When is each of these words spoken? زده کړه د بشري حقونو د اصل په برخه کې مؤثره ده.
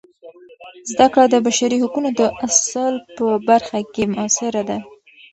زده 0.91 1.07
کړه 1.13 1.25
د 1.31 1.35
بشري 1.45 1.77
حقونو 1.83 2.09
د 2.19 2.21
اصل 2.45 2.93
په 3.17 3.25
برخه 3.49 3.79
کې 3.93 4.03
مؤثره 4.13 4.61
ده. 4.69 4.77